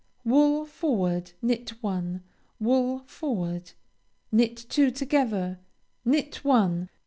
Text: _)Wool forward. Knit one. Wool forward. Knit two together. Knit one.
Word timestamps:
_)Wool 0.27 0.65
forward. 0.65 1.33
Knit 1.43 1.73
one. 1.83 2.23
Wool 2.59 3.03
forward. 3.05 3.73
Knit 4.31 4.57
two 4.67 4.89
together. 4.89 5.59
Knit 6.03 6.43
one. 6.43 6.89